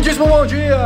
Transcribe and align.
Muitíssimo 0.00 0.28
bom 0.28 0.46
dia! 0.46 0.78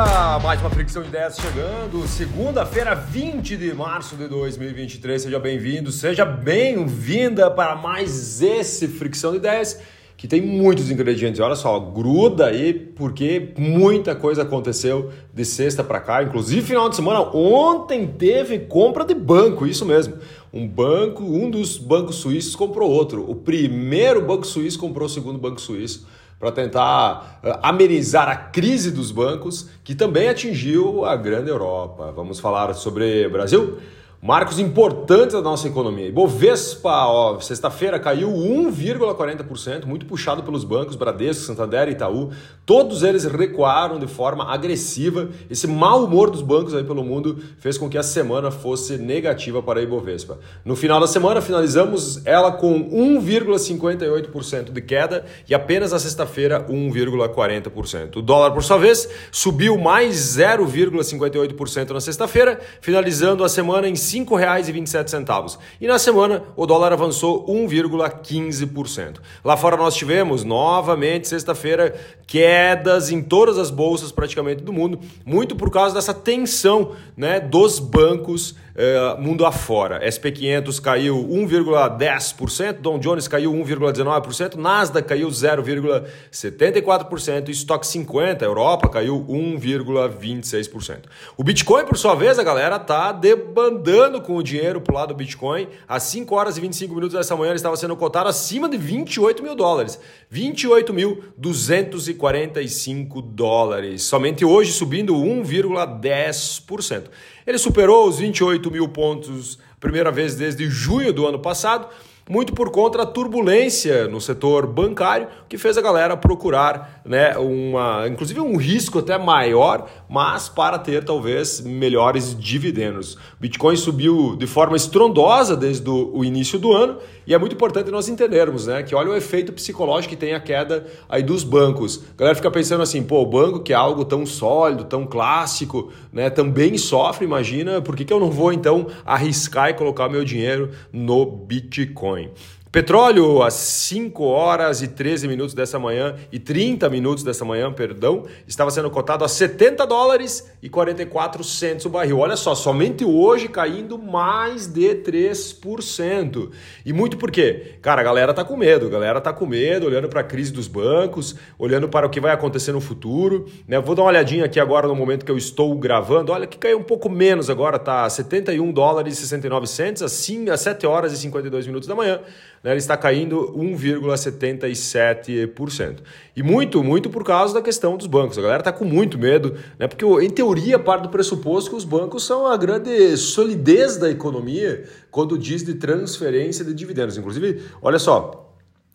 Mais 0.43 0.61
uma 0.61 0.69
Fricção 0.69 1.01
de 1.01 1.09
Ideias 1.09 1.37
chegando, 1.37 2.05
segunda-feira, 2.09 2.97
20 2.97 3.57
de 3.57 3.73
março 3.73 4.17
de 4.17 4.27
2023. 4.27 5.23
Seja 5.23 5.39
bem-vindo, 5.39 5.93
seja 5.93 6.25
bem-vinda 6.25 7.49
para 7.49 7.77
mais 7.77 8.43
esse 8.43 8.89
Fricção 8.89 9.31
de 9.31 9.37
Ideias 9.37 9.81
que 10.17 10.27
tem 10.27 10.41
muitos 10.41 10.91
ingredientes. 10.91 11.39
Olha 11.39 11.55
só, 11.55 11.79
gruda 11.79 12.47
aí 12.47 12.75
porque 12.75 13.53
muita 13.57 14.17
coisa 14.17 14.43
aconteceu 14.43 15.13
de 15.33 15.45
sexta 15.45 15.85
para 15.85 16.01
cá, 16.01 16.25
inclusive 16.25 16.63
final 16.63 16.89
de 16.89 16.97
semana. 16.97 17.21
Ontem 17.21 18.09
teve 18.09 18.59
compra 18.59 19.05
de 19.05 19.15
banco, 19.15 19.65
isso 19.65 19.87
mesmo. 19.87 20.15
Um 20.53 20.67
banco, 20.67 21.23
um 21.23 21.49
dos 21.49 21.79
bancos 21.79 22.17
suíços 22.17 22.57
comprou 22.57 22.91
outro. 22.91 23.31
O 23.31 23.37
primeiro 23.37 24.21
banco 24.23 24.45
suíço 24.45 24.77
comprou 24.77 25.07
o 25.07 25.11
segundo 25.11 25.39
banco 25.39 25.61
suíço 25.61 26.05
para 26.45 26.53
tentar 26.53 27.41
uh, 27.43 27.59
amenizar 27.63 28.29
a 28.29 28.37
crise 28.37 28.91
dos 28.91 29.11
bancos 29.11 29.71
que 29.83 29.95
também 29.95 30.29
atingiu 30.29 31.03
a 31.03 31.17
grande 31.17 31.49
Europa. 31.49 32.13
Vamos 32.13 32.39
falar 32.39 32.75
sobre 32.75 33.27
Brasil? 33.31 33.79
Marcos 34.27 34.59
importantes 34.59 35.35
da 35.35 35.43
nossa 35.43 35.69
economia. 35.69 36.07
Ibovespa, 36.07 37.39
sexta-feira 37.43 38.01
caiu 38.01 38.31
1,40%, 38.31 39.85
muito 39.85 40.07
puxado 40.07 40.43
pelos 40.43 40.65
bancos 40.65 40.97
Bradesco, 40.97 41.45
Santander 41.45 41.89
e 41.89 41.91
Itaú. 41.91 42.31
Todos 42.65 43.03
eles 43.03 43.27
recuaram 43.27 43.99
de 43.99 44.07
forma 44.07 44.51
agressiva. 44.51 45.29
Esse 45.51 45.67
mau 45.67 46.07
humor 46.07 46.31
dos 46.31 46.41
bancos 46.41 46.75
aí 46.75 46.83
pelo 46.83 47.05
mundo 47.05 47.39
fez 47.59 47.77
com 47.77 47.87
que 47.87 47.99
a 47.99 48.03
semana 48.03 48.51
fosse 48.51 48.97
negativa 48.97 49.63
para 49.63 49.81
a 49.81 49.83
Ibovespa. 49.83 50.39
No 50.65 50.75
final 50.75 50.99
da 50.99 51.07
semana, 51.07 51.43
finalizamos 51.43 52.27
ela 52.27 52.51
com 52.51 52.83
1,58% 52.83 54.73
de 54.73 54.81
queda 54.81 55.27
e 55.47 55.55
apenas 55.55 55.93
na 55.93 55.99
sexta-feira 55.99 56.67
1,40%. 56.67 58.17
O 58.17 58.23
dólar, 58.23 58.53
por 58.53 58.63
sua 58.63 58.79
vez, 58.79 59.07
subiu 59.31 59.77
mais 59.77 60.17
0,58% 60.17 61.91
na 61.91 62.01
sexta-feira, 62.01 62.59
finalizando 62.81 63.45
a 63.45 63.51
semana 63.51 63.87
em 63.87 63.95
5,27. 64.15 65.59
E 65.81 65.87
na 65.87 65.99
semana 65.99 66.45
o 66.57 66.67
dólar 66.67 66.93
avançou 66.93 67.47
1,15%. 67.47 69.17
Lá 69.45 69.57
fora 69.57 69.77
nós 69.77 69.95
tivemos 69.95 70.45
novamente 70.45 71.29
sexta-feira 71.29 71.95
quedas 72.27 73.11
em 73.11 73.23
todas 73.23 73.59
as 73.59 73.71
bolsas 73.71 74.13
praticamente 74.13 74.63
do 74.63 74.73
mundo, 74.73 74.99
muito 75.25 75.57
por 75.57 75.71
causa 75.71 75.95
dessa 75.95 76.15
tensão 76.15 76.93
né, 77.17 77.41
dos 77.41 77.79
bancos 77.79 78.55
uh, 78.75 79.21
mundo 79.21 79.47
afora. 79.47 80.01
SP500 80.07 80.81
caiu 80.81 81.29
1,10%, 81.29 82.81
Dow 82.81 82.99
Jones 82.99 83.29
caiu 83.29 83.53
1,19%, 83.53 84.57
Nasdaq 84.57 85.07
caiu 85.09 85.29
0,74%, 85.29 87.49
Stock 87.51 87.87
50, 87.87 88.45
Europa 88.45 88.89
caiu 88.89 89.25
1,26%. 89.29 91.05
O 91.37 91.45
Bitcoin, 91.45 91.85
por 91.85 91.97
sua 91.97 92.15
vez, 92.15 92.39
a 92.39 92.43
galera 92.43 92.79
tá 92.79 93.13
debandando 93.13 94.21
com 94.21 94.37
o 94.37 94.43
dinheiro 94.43 94.81
pro 94.81 94.95
lado 94.95 95.09
do 95.09 95.15
Bitcoin. 95.15 95.69
Às 95.87 96.05
5 96.05 96.35
horas 96.35 96.57
e 96.57 96.61
25 96.61 96.95
minutos 96.95 97.15
dessa 97.17 97.37
manhã 97.37 97.51
ele 97.51 97.57
estava 97.57 97.77
sendo 97.77 97.95
cotado 97.97 98.29
acima 98.29 98.69
de 98.69 98.77
28 98.77 99.43
mil 99.43 99.55
dólares. 99.55 99.99
28.245 100.33 103.23
dólares. 103.23 104.03
Somente 104.03 104.45
hoje 104.45 104.73
subindo 104.73 105.15
1,10%. 105.15 107.05
Ele 107.47 107.59
superou 107.59 108.09
os 108.09 108.19
28 108.19 108.71
mil 108.71 108.89
pontos, 108.89 109.59
primeira 109.79 110.11
vez 110.11 110.35
desde 110.35 110.69
junho 110.69 111.13
do 111.13 111.27
ano 111.27 111.39
passado, 111.39 111.89
muito 112.29 112.55
por 112.55 112.71
conta 112.71 112.99
da 112.99 113.07
turbulência 113.07 114.09
no 114.09 114.21
setor 114.21 114.67
bancário, 114.67 115.29
que 115.49 115.59
fez 115.59 115.77
a 115.77 115.83
galera 115.83 116.17
procurar, 116.17 117.03
né, 117.05 117.37
uma, 117.37 118.09
inclusive 118.09 118.41
um 118.41 118.57
risco 118.57 118.99
até 119.01 119.19
maior, 119.19 119.89
mas 120.09 120.49
para 120.49 120.79
ter 120.79 121.05
talvez 121.05 121.61
melhores 121.61 122.39
dividendos. 122.39 123.19
Bitcoin 123.39 123.77
subiu 123.77 124.37
de 124.37 124.47
forma 124.47 124.77
estrondosa 124.77 125.57
desde 125.57 125.89
o 125.89 126.25
início 126.25 126.59
do 126.59 126.73
ano 126.73 126.99
e 127.27 127.35
é 127.35 127.39
muito 127.39 127.55
importante 127.55 127.91
nós 127.91 128.09
entendermos, 128.09 128.67
né, 128.67 128.83
que 128.83 128.95
olha 128.95 129.11
o 129.11 129.17
efeito 129.17 129.53
psicológico 129.53 130.15
que 130.15 130.21
tem 130.21 130.35
a 130.35 130.41
queda 130.41 130.87
aí 131.09 131.23
dos 131.23 131.45
bancos. 131.45 132.03
A 132.15 132.19
galera 132.19 132.37
fica 132.37 132.51
pensando 132.51 132.83
assim, 132.83 133.03
pô, 133.03 133.21
o 133.21 133.27
banco 133.27 133.61
que 133.61 133.73
é 133.73 133.77
algo 133.77 134.05
tão 134.05 134.25
sólido, 134.25 134.85
tão 134.85 135.07
clássico, 135.07 135.93
né, 136.13 136.31
também 136.31 136.79
sofre, 136.79 137.25
imagina, 137.25 137.83
por 137.83 137.95
que, 137.95 138.05
que 138.05 138.13
eu 138.13 138.21
não 138.21 138.31
vou 138.31 138.53
então 138.53 138.87
arriscar 139.05 139.71
e 139.71 139.75
colocar 139.75 140.09
meu 140.09 140.25
dinheiro 140.25 140.71
no 140.93 141.27
Bitcoin? 141.27 142.14
Bitcoin. 142.15 142.64
Petróleo, 142.75 143.41
às 143.41 143.55
5 143.55 144.25
horas 144.25 144.83
e 144.83 144.89
13 144.89 145.29
minutos 145.29 145.55
dessa 145.55 145.79
manhã 145.79 146.17
e 146.33 146.41
30 146.41 146.91
minutos 146.91 147.23
dessa 147.23 147.45
manhã, 147.45 147.73
perdão, 147.73 148.25
estava 148.49 148.69
sendo 148.69 148.91
cotado 148.91 149.25
a 149.25 149.29
70 149.29 149.87
dólares 149.87 150.51
e 150.61 150.69
44 150.69 151.45
centos 151.45 151.87
o 151.87 151.89
barril. 151.89 152.19
Olha 152.19 152.35
só, 152.35 152.53
somente 152.53 153.05
hoje 153.05 153.47
caindo 153.47 153.97
mais 153.97 154.67
de 154.67 154.93
3%. 154.93 156.51
E 156.85 156.93
muito 156.93 157.17
por 157.17 157.31
quê? 157.31 157.77
Cara, 157.81 158.01
a 158.01 158.05
galera 158.05 158.35
tá 158.35 158.43
com 158.43 158.57
medo, 158.57 158.87
a 158.87 158.91
galera 158.91 159.21
tá 159.21 159.33
com 159.33 159.47
medo, 159.47 159.87
olhando 159.87 160.09
para 160.09 160.23
a 160.23 160.25
crise 160.25 160.53
dos 160.53 160.67
bancos, 160.67 161.37
olhando 161.57 161.89
para 161.89 162.09
o 162.09 162.11
que 162.11 162.19
vai 162.19 162.33
acontecer 162.33 162.73
no 162.73 162.81
futuro. 162.81 163.47
Né? 163.69 163.81
Vou 163.81 163.95
dar 163.95 164.03
uma 164.03 164.09
olhadinha 164.09 164.47
aqui 164.47 164.59
agora 164.59 164.89
no 164.89 164.97
momento 164.97 165.25
que 165.25 165.31
eu 165.31 165.39
estou 165.39 165.73
gravando. 165.79 166.33
Olha 166.33 166.45
que 166.45 166.59
caiu 166.59 166.79
um 166.79 166.83
pouco 166.83 167.09
menos 167.09 167.49
agora, 167.49 167.79
tá 167.79 168.11
71 168.11 168.73
dólares 168.73 169.17
e 169.17 169.21
69 169.21 169.69
centos, 169.69 170.03
assim, 170.03 170.51
às 170.51 170.61
7 170.63 170.85
horas 170.89 171.13
e 171.13 171.19
52 171.19 171.69
minutos 171.69 171.87
da 171.87 171.95
manhã 171.95 172.21
né, 172.65 172.71
ele 172.71 172.79
está 172.79 172.97
caindo 172.97 173.53
1,77%. 173.55 175.99
E 176.35 176.43
muito, 176.43 176.83
muito 176.83 177.11
por 177.11 177.23
causa 177.23 177.53
da 177.53 177.61
questão 177.61 177.99
dos 177.99 178.07
bancos. 178.07 178.39
A 178.39 178.43
galera 178.43 178.63
está 178.63 178.73
com 178.73 178.87
muito 178.87 179.19
medo, 179.19 179.55
né, 179.79 179.87
porque 179.87 180.07
em 180.25 180.31
teoria 180.31 180.79
parte 180.79 181.03
do 181.03 181.11
pressuposto 181.11 181.69
que 181.71 181.77
os 181.77 181.85
bancos 181.85 182.25
são 182.25 182.47
a 182.47 182.57
grande 182.57 183.19
solidez 183.19 183.99
da 183.99 184.11
economia 184.11 184.85
quando 185.11 185.37
diz 185.37 185.63
de 185.63 185.75
transferência 185.75 186.65
de 186.65 186.73
dividendos. 186.73 187.19
Inclusive, 187.19 187.61
olha 187.83 187.99
só, 187.99 188.41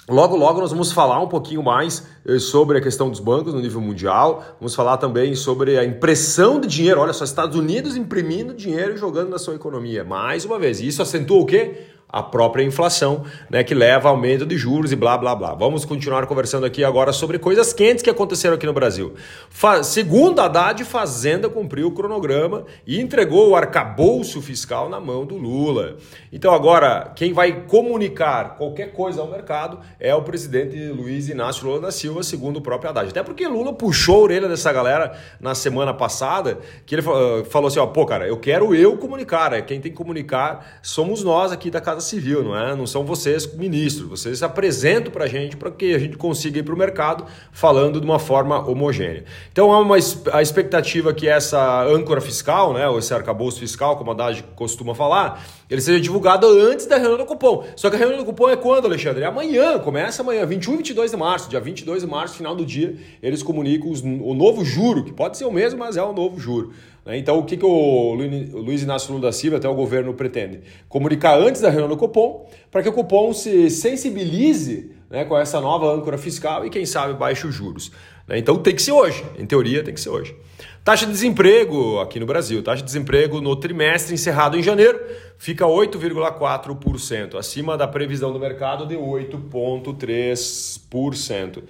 Logo, 0.10 0.36
logo 0.36 0.60
nós 0.60 0.72
vamos 0.72 0.92
falar 0.92 1.22
um 1.22 1.28
pouquinho 1.28 1.62
mais 1.62 2.04
eh, 2.26 2.40
sobre 2.40 2.80
a 2.80 2.82
questão 2.82 3.12
dos 3.12 3.20
bancos 3.20 3.54
no 3.54 3.62
nível 3.62 3.80
mundial. 3.80 4.44
Vamos 4.60 4.74
falar 4.74 4.98
também 4.98 5.36
sobre 5.36 5.78
a 5.78 5.86
impressão 5.86 6.60
de 6.60 6.68
dinheiro. 6.68 7.00
Olha 7.00 7.14
só, 7.14 7.24
Estados 7.24 7.56
Unidos 7.56 7.96
imprimindo 7.96 8.56
dinheiro 8.56 8.96
e 8.96 8.98
jogando 8.98 9.30
na 9.30 9.38
sua 9.38 9.54
economia. 9.54 10.04
Mais 10.04 10.46
uma 10.46 10.58
vez. 10.58 10.80
E 10.80 10.88
isso 10.88 11.00
acentua 11.00 11.40
o 11.40 11.46
quê? 11.46 11.86
A 12.12 12.24
própria 12.24 12.64
inflação, 12.64 13.24
né, 13.50 13.64
que 13.64 13.76
leva 13.76 14.10
aumento 14.10 14.44
de 14.46 14.58
juros 14.58 14.92
e 14.92 14.96
blá 14.96 15.16
blá 15.16 15.36
blá. 15.36 15.54
Vamos 15.54 15.86
continuar 15.86 16.26
conversando 16.26 16.66
aqui 16.66 16.84
agora 16.84 17.14
sobre 17.14 17.38
coisas 17.38 17.72
quentes 17.72 18.04
que 18.04 18.10
aconteceram 18.10 18.56
aqui 18.56 18.66
no 18.66 18.74
Brasil. 18.74 19.14
Fa 19.50 19.84
segundo 19.84 20.40
Haddad, 20.40 20.84
Fazenda 20.84 21.48
cumpriu 21.48 21.88
o 21.88 21.92
cronograma 21.92 22.66
e 22.86 23.00
entregou 23.00 23.50
o 23.50 23.56
arcabouço 23.56 24.42
fiscal 24.42 24.90
na 24.90 25.00
mão 25.00 25.24
do 25.24 25.38
Lula. 25.38 25.98
Então 26.34 26.52
agora, 26.52 27.12
quem 27.16 27.32
vai 27.32 27.66
comunicar 27.68 28.56
qualquer 28.58 28.92
coisa 28.92 29.22
ao 29.22 29.30
mercado 29.30 29.80
é 30.00 30.14
o 30.16 30.24
presidente 30.24 30.76
Luiz 30.88 31.30
Inácio 31.30 31.68
Lula 31.68 31.80
da 31.80 31.92
Silva, 31.92 32.24
segundo 32.24 32.58
o 32.58 32.62
próprio 32.62 32.90
Haddad. 32.90 33.10
Até 33.10 33.22
porque 33.22 33.48
Lula 33.48 33.72
puxou 33.74 34.16
a 34.16 34.24
orelha 34.24 34.50
dessa 34.50 34.74
galera 34.74 35.16
na 35.40 35.54
semana 35.54 35.94
passada, 35.94 36.58
que 36.88 36.96
ele 36.96 37.04
falou 37.04 37.68
assim, 37.68 37.80
ó, 37.80 37.86
pô, 37.86 38.04
cara, 38.06 38.28
eu 38.28 38.38
quero 38.38 38.74
eu 38.74 38.98
comunicar, 38.98 39.54
é 39.54 39.62
quem 39.62 39.80
tem 39.80 39.92
que 39.92 39.98
comunicar 39.98 40.80
somos 40.82 41.24
nós 41.24 41.52
aqui 41.52 41.70
da 41.70 41.80
Casa 41.80 41.99
Casa 42.00 42.08
Civil, 42.08 42.44
não 42.44 42.58
é? 42.58 42.76
Não 42.76 42.88
são 42.88 43.04
vocês 43.04 43.46
ministros. 43.54 44.10
Vocês 44.10 44.42
apresentam 44.42 45.12
para 45.12 45.26
a 45.26 45.28
gente 45.28 45.58
para 45.58 45.70
que 45.70 45.94
a 45.94 46.00
gente 46.00 46.18
consiga 46.18 46.60
ir 46.60 46.64
para 46.64 46.74
o 46.74 46.78
mercado 46.78 47.26
falando 47.52 48.00
de 48.00 48.06
uma 48.06 48.18
forma 48.18 48.68
homogênea. 48.68 49.26
Então 49.52 49.72
há 49.72 49.80
uma 49.80 49.98
a 50.32 50.42
expectativa 50.42 51.14
que 51.14 51.28
essa 51.28 51.84
âncora 51.84 52.22
fiscal, 52.22 52.74
né, 52.74 52.88
ou 52.88 52.98
esse 52.98 53.14
arcabouço 53.14 53.60
fiscal, 53.60 53.98
como 53.98 54.12
a 54.12 54.14
Dade 54.14 54.44
costuma 54.56 54.96
falar, 54.96 55.46
ele 55.70 55.82
seja 55.82 56.00
divulgado 56.00 56.48
antes 56.48 56.86
da 56.86 56.98
reunião 56.98 57.18
do 57.18 57.26
cupom. 57.26 57.66
Só 57.76 57.90
que 57.90 57.96
a 57.96 58.00
reunião 58.00 58.20
do 58.20 58.26
cupom 58.26 58.50
é 58.50 58.56
quando, 58.56 58.86
Alexandre? 58.86 59.24
É 59.24 59.28
amanhã, 59.28 59.78
começa 59.80 60.22
amanhã, 60.22 60.46
21 60.46 60.74
e 60.74 60.78
22 60.78 61.12
de 61.12 61.18
março. 61.18 61.50
Dia 61.50 61.60
22 61.60 62.02
de 62.02 62.08
março, 62.08 62.38
final 62.38 62.56
do 62.56 62.66
dia, 62.66 62.96
eles 63.22 63.44
comunicam 63.44 63.92
os, 63.92 64.02
o 64.02 64.34
novo 64.34 64.64
juro, 64.64 65.04
que 65.04 65.12
pode 65.12 65.38
ser 65.38 65.46
o 65.46 65.52
mesmo, 65.52 65.80
mas 65.80 65.98
é 65.98 66.04
o 66.04 66.14
novo 66.14 66.40
juro. 66.40 66.72
Né? 67.10 67.18
Então, 67.18 67.40
o 67.40 67.44
que, 67.44 67.58
que 67.58 67.66
o 67.66 68.14
Luiz 68.14 68.84
Inácio 68.84 69.12
Lula 69.12 69.30
da 69.30 69.32
Silva, 69.32 69.58
até 69.58 69.68
o 69.68 69.74
governo, 69.74 70.14
pretende? 70.14 70.62
Comunicar 70.88 71.40
antes 71.40 71.60
da 71.60 71.68
reunião 71.68 71.90
do 71.90 71.98
cupom, 71.98 72.48
para 72.70 72.84
que 72.84 72.90
o 72.90 72.94
cupom 72.94 73.34
se 73.34 73.72
sensibilize 73.72 74.92
né, 75.10 75.26
com 75.26 75.36
essa 75.36 75.60
nova 75.60 75.92
âncora 75.92 76.20
fiscal 76.20 76.68
e, 76.68 76.70
quem 76.70 76.86
sabe, 76.86 77.16
baixe 77.16 77.48
os 77.48 77.56
juros. 77.56 77.92
Né? 78.28 78.38
Então, 78.38 78.60
tem 78.60 78.76
que 78.76 78.82
ser 78.84 78.92
hoje. 78.92 79.26
Em 79.40 79.46
teoria, 79.48 79.84
tem 79.84 79.92
que 79.92 80.00
ser 80.00 80.10
hoje. 80.10 80.36
Taxa 80.84 81.08
de 81.08 81.12
desemprego 81.12 82.00
aqui 82.00 82.20
no 82.20 82.28
Brasil. 82.28 82.62
Taxa 82.62 82.84
de 82.84 82.86
desemprego 82.86 83.42
no 83.42 83.56
trimestre 83.56 84.14
encerrado 84.14 84.56
em 84.56 84.62
janeiro 84.62 85.00
fica 85.36 85.66
8,4%, 85.66 87.40
acima 87.40 87.76
da 87.76 87.88
previsão 87.88 88.32
do 88.32 88.40
mercado 88.40 88.86
de 88.86 88.96
8,3%. 88.96 91.64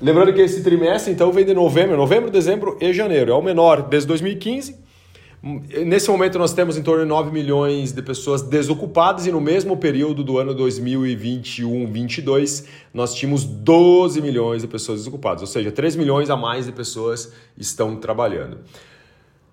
Lembrando 0.00 0.32
que 0.32 0.40
esse 0.40 0.62
trimestre, 0.62 1.12
então, 1.12 1.32
vem 1.32 1.44
de 1.44 1.54
novembro, 1.54 1.96
novembro, 1.96 2.30
dezembro 2.30 2.76
e 2.80 2.92
janeiro. 2.92 3.32
É 3.32 3.34
o 3.34 3.42
menor 3.42 3.82
desde 3.82 4.06
2015, 4.08 4.88
Nesse 5.40 6.10
momento 6.10 6.36
nós 6.36 6.52
temos 6.52 6.76
em 6.76 6.82
torno 6.82 7.04
de 7.04 7.08
9 7.08 7.30
milhões 7.30 7.92
de 7.92 8.02
pessoas 8.02 8.42
desocupadas 8.42 9.24
e 9.24 9.30
no 9.30 9.40
mesmo 9.40 9.76
período 9.76 10.24
do 10.24 10.36
ano 10.36 10.52
2021-22 10.52 12.64
nós 12.92 13.14
tínhamos 13.14 13.44
12 13.44 14.20
milhões 14.20 14.62
de 14.62 14.68
pessoas 14.68 14.98
desocupadas, 14.98 15.42
ou 15.42 15.46
seja, 15.46 15.70
3 15.70 15.94
milhões 15.94 16.28
a 16.28 16.36
mais 16.36 16.66
de 16.66 16.72
pessoas 16.72 17.32
estão 17.56 17.94
trabalhando. 17.94 18.58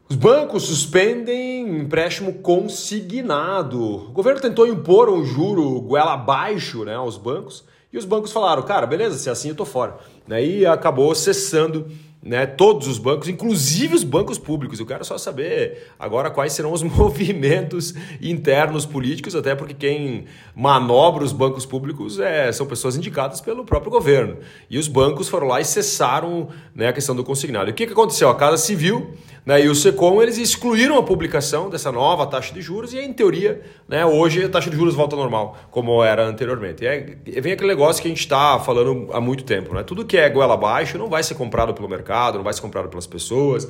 Os 0.09 0.15
bancos 0.15 0.63
suspendem 0.63 1.81
empréstimo 1.81 2.33
consignado. 2.33 3.79
O 3.79 4.11
governo 4.11 4.41
tentou 4.41 4.65
impor 4.65 5.07
um 5.07 5.23
juro 5.23 5.79
goela 5.81 6.13
abaixo 6.13 6.83
né, 6.83 6.95
aos 6.95 7.15
bancos 7.15 7.63
e 7.95 7.97
os 7.97 8.03
bancos 8.03 8.33
falaram, 8.33 8.61
cara, 8.61 8.85
beleza, 8.85 9.17
se 9.17 9.29
é 9.29 9.31
assim 9.31 9.49
eu 9.49 9.55
tô 9.55 9.63
fora. 9.63 9.97
Né, 10.27 10.45
e 10.45 10.65
acabou 10.65 11.15
cessando 11.15 11.87
né, 12.25 12.47
todos 12.47 12.87
os 12.87 12.97
bancos, 12.97 13.29
inclusive 13.29 13.93
os 13.93 14.03
bancos 14.03 14.39
públicos. 14.39 14.79
Eu 14.79 14.85
quero 14.87 15.05
só 15.05 15.15
saber 15.15 15.91
agora 15.99 16.31
quais 16.31 16.53
serão 16.53 16.73
os 16.73 16.81
movimentos 16.83 17.93
internos 18.19 18.83
políticos, 18.83 19.35
até 19.35 19.53
porque 19.53 19.75
quem 19.75 20.25
manobra 20.55 21.23
os 21.23 21.31
bancos 21.31 21.67
públicos 21.67 22.19
é, 22.19 22.51
são 22.51 22.65
pessoas 22.65 22.97
indicadas 22.97 23.41
pelo 23.41 23.63
próprio 23.63 23.91
governo. 23.91 24.37
E 24.67 24.79
os 24.79 24.87
bancos 24.87 25.29
foram 25.29 25.45
lá 25.45 25.61
e 25.61 25.65
cessaram 25.65 26.49
né, 26.73 26.87
a 26.87 26.93
questão 26.93 27.15
do 27.15 27.23
consignado. 27.23 27.69
E 27.69 27.71
o 27.71 27.75
que, 27.75 27.85
que 27.85 27.93
aconteceu? 27.93 28.27
A 28.27 28.35
Casa 28.35 28.57
Civil 28.57 29.13
né, 29.45 29.63
e 29.63 29.69
o 29.69 29.75
SECOM 29.75 30.21
eles 30.21 30.39
excluíram 30.39 30.97
a 30.97 31.03
publicação 31.03 31.69
dessa 31.69 31.91
nova 31.91 32.25
taxa 32.25 32.51
de 32.53 32.61
juros 32.61 32.93
e, 32.93 32.99
em 32.99 33.13
teoria, 33.13 33.61
né, 33.87 34.03
hoje 34.03 34.43
a 34.43 34.49
taxa 34.49 34.71
de 34.71 34.75
juros 34.75 34.95
volta 34.95 35.15
ao 35.15 35.21
normal, 35.21 35.55
como 35.69 36.03
era 36.03 36.25
anteriormente. 36.25 36.83
E 36.83 36.87
é, 36.87 37.41
vem 37.41 37.53
aquele 37.53 37.67
negócio 37.67 38.01
que 38.01 38.07
a 38.07 38.09
gente 38.11 38.21
está 38.21 38.59
falando 38.59 39.09
há 39.13 39.21
muito 39.21 39.43
tempo. 39.43 39.75
Né? 39.75 39.83
Tudo 39.83 40.03
que 40.03 40.17
é 40.17 40.27
goela 40.29 40.55
abaixo 40.55 40.97
não 40.97 41.07
vai 41.07 41.21
ser 41.21 41.35
comprado 41.35 41.73
pelo 41.75 41.87
mercado, 41.87 42.14
não 42.35 42.43
vai 42.43 42.53
ser 42.53 42.61
comprado 42.61 42.89
pelas 42.89 43.07
pessoas. 43.07 43.67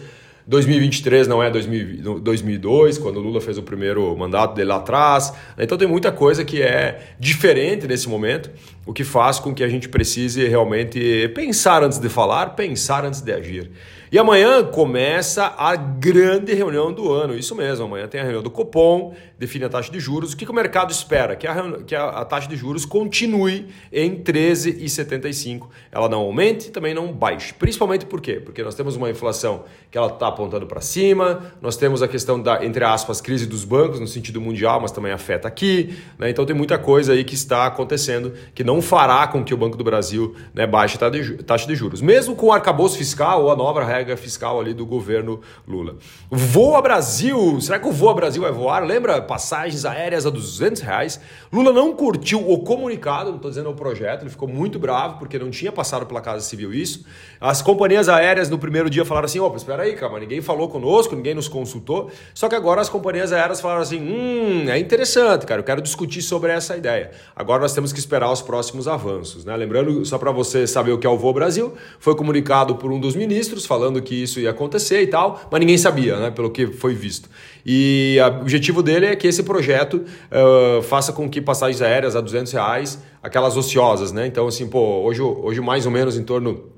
2023 0.48 1.28
não 1.28 1.42
é 1.42 1.50
2002, 1.50 3.00
quando 3.00 3.18
o 3.18 3.20
Lula 3.20 3.42
fez 3.42 3.58
o 3.58 3.64
primeiro 3.64 4.16
mandato 4.16 4.54
dele 4.54 4.70
lá 4.70 4.76
atrás. 4.76 5.34
Então 5.58 5.78
tem 5.78 5.88
muita 5.88 6.12
coisa 6.12 6.46
que 6.46 6.62
é 6.62 7.16
diferente 7.20 7.88
nesse 7.88 8.08
momento, 8.08 8.52
o 8.86 8.94
que 8.94 9.04
faz 9.04 9.40
com 9.40 9.54
que 9.54 9.64
a 9.64 9.68
gente 9.68 9.90
precise 9.90 10.48
realmente 10.48 11.30
pensar 11.36 11.84
antes 11.84 11.98
de 11.98 12.08
falar, 12.08 12.56
pensar 12.56 13.04
antes 13.04 13.22
de 13.22 13.34
agir. 13.34 13.72
E 14.12 14.20
amanhã 14.20 14.64
começa 14.64 15.54
a 15.58 15.76
grande 15.76 16.54
reunião 16.54 16.94
do 16.94 17.12
ano, 17.12 17.36
isso 17.36 17.56
mesmo. 17.56 17.86
Amanhã 17.86 18.08
tem 18.08 18.22
a 18.22 18.24
reunião 18.24 18.44
do 18.44 18.52
Copom, 18.52 19.14
define 19.38 19.66
a 19.66 19.70
taxa 19.70 19.92
de 19.92 20.00
juros. 20.00 20.32
O 20.32 20.38
que, 20.38 20.46
que 20.46 20.52
o 20.52 20.56
mercado 20.56 20.92
espera? 20.92 21.36
Que, 21.36 21.48
a, 21.48 21.80
que 21.86 21.96
a, 21.96 22.06
a 22.10 22.24
taxa 22.24 22.48
de 22.48 22.56
juros 22.56 22.86
continue 22.86 23.68
em 23.92 24.16
13,75. 24.24 25.68
Ela 25.92 26.08
não 26.08 26.20
aumente, 26.20 26.72
também 26.72 26.94
não 26.94 27.12
baixe. 27.12 27.54
Principalmente 27.56 28.06
por 28.06 28.22
quê? 28.22 28.34
Porque 28.40 28.64
nós 28.64 28.76
temos 28.76 28.96
uma 28.96 29.10
inflação 29.10 29.66
que 29.92 29.98
ela 29.98 30.08
está 30.08 30.28
apontando 30.28 30.68
para 30.68 30.82
cima, 30.82 31.54
nós 31.62 31.76
temos 31.76 32.02
a 32.02 32.08
questão 32.08 32.42
da, 32.42 32.64
entre 32.64 32.86
aspas, 32.86 33.20
crise 33.20 33.46
dos 33.46 33.66
bancos 33.66 34.00
no 34.00 34.08
sentido 34.08 34.40
mundial, 34.40 34.80
mas 34.80 34.92
também 34.92 35.12
afeta 35.12 35.48
aqui. 35.48 35.96
Né? 36.18 36.30
Então 36.30 36.46
tem 36.46 36.56
muita 36.56 36.78
coisa 36.78 37.14
aí 37.14 37.24
que 37.24 37.34
está 37.34 37.66
acontecendo 37.66 38.34
que 38.54 38.64
não 38.64 38.75
fará 38.82 39.28
com 39.28 39.44
que 39.44 39.54
o 39.54 39.58
Banco 39.58 39.78
do 39.78 39.84
Brasil 39.84 40.36
né, 40.54 40.66
baixe 40.66 40.98
a 40.98 41.44
taxa 41.44 41.68
de 41.68 41.76
juros. 41.76 42.02
Mesmo 42.02 42.36
com 42.36 42.48
o 42.48 42.52
arcabouço 42.52 42.98
fiscal 42.98 43.44
ou 43.44 43.52
a 43.52 43.56
nova 43.56 43.84
regra 43.84 44.16
fiscal 44.18 44.60
ali 44.60 44.74
do 44.74 44.86
governo 44.86 45.42
Lula. 45.68 45.96
Voa 46.30 46.82
Brasil! 46.82 47.60
Será 47.62 47.80
que 47.80 47.88
o 47.88 47.92
Voa 47.92 48.14
Brasil 48.14 48.42
vai 48.42 48.52
voar? 48.52 48.84
Lembra 48.84 49.22
passagens 49.22 49.86
aéreas 49.86 50.26
a 50.26 50.30
200 50.30 50.82
reais? 50.82 51.20
Lula 51.52 51.72
não 51.72 51.94
curtiu 51.94 52.50
o 52.50 52.60
comunicado, 52.60 53.30
não 53.30 53.38
estou 53.38 53.50
dizendo 53.50 53.70
o 53.70 53.74
projeto, 53.74 54.24
ele 54.24 54.30
ficou 54.30 54.48
muito 54.48 54.78
bravo 54.78 55.18
porque 55.20 55.40
não 55.40 55.50
tinha 55.50 55.72
passado 55.72 56.06
pela 56.06 56.22
Casa 56.22 56.42
Civil 56.42 56.74
isso. 56.74 57.06
As 57.40 57.62
companhias 57.62 58.10
aéreas 58.10 58.50
no 58.50 58.58
primeiro 58.58 58.90
dia 58.90 59.06
falaram 59.06 59.26
assim: 59.26 59.40
opa, 59.40 59.58
espera 59.58 59.84
aí, 59.84 59.96
calma, 59.96 60.20
ninguém 60.20 60.42
falou 60.42 60.68
conosco, 60.68 61.16
ninguém 61.16 61.34
nos 61.34 61.48
consultou. 61.48 62.12
Só 62.34 62.50
que 62.50 62.56
agora 62.56 62.82
as 62.82 62.90
companhias 62.90 63.32
aéreas 63.32 63.62
falaram 63.62 63.82
assim: 63.82 64.00
hum, 64.00 64.70
é 64.70 64.78
interessante, 64.78 65.46
cara, 65.46 65.62
eu 65.62 65.64
quero 65.64 65.82
discutir 65.82 66.22
sobre 66.22 66.52
essa 66.52 66.76
ideia. 66.76 67.12
Agora 67.36 67.62
nós 67.62 67.74
temos 67.74 67.94
que 67.94 68.00
esperar 68.00 68.32
os 68.32 68.42
próximos 68.42 68.65
avanços. 68.88 69.46
Né? 69.46 69.56
Lembrando, 69.56 70.06
só 70.06 70.18
para 70.18 70.32
você 70.32 70.68
saber 70.68 70.92
o 70.92 70.98
que 70.98 71.08
é 71.08 71.10
o 71.10 71.18
Voa 71.18 71.34
Brasil, 71.34 71.74
foi 72.00 72.16
comunicado 72.16 72.76
por 72.76 72.92
um 72.92 73.00
dos 73.00 73.16
ministros 73.16 73.66
falando 73.66 73.86
falando 73.86 74.02
que 74.02 74.16
isso 74.16 74.40
ia 74.40 74.50
acontecer 74.50 75.02
e 75.02 75.08
tal, 75.08 75.40
mas 75.52 75.60
ninguém 75.60 75.78
sabia, 75.78 76.18
né, 76.18 76.32
pelo 76.32 76.50
que 76.50 76.68
foi 76.68 76.94
visto. 76.94 77.30
E 77.66 78.18
o 78.22 78.42
objetivo 78.42 78.82
dele 78.82 79.06
é 79.08 79.16
que 79.16 79.28
esse 79.28 79.44
projeto 79.44 80.04
uh, 80.32 80.82
faça 80.84 81.14
com 81.14 81.30
que 81.30 81.42
passagens 81.42 81.82
aéreas 81.82 82.16
a 82.16 82.22
200 82.22 82.52
reais, 82.52 83.00
aquelas 83.22 83.58
ociosas, 83.58 84.12
né? 84.12 84.28
Então, 84.28 84.48
assim, 84.48 84.68
pô, 84.68 85.02
hoje, 85.04 85.22
hoje 85.22 85.62
mais 85.62 85.86
ou 85.86 85.92
menos 85.92 86.18
em 86.18 86.24
torno 86.24 86.72